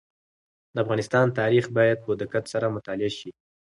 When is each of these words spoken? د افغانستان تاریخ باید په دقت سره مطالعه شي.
د 0.73 0.75
افغانستان 0.83 1.25
تاریخ 1.39 1.65
باید 1.77 1.97
په 2.05 2.11
دقت 2.21 2.43
سره 2.53 2.73
مطالعه 2.75 3.11
شي. 3.17 3.29